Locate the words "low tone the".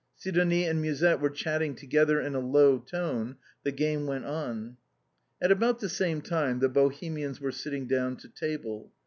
2.39-3.71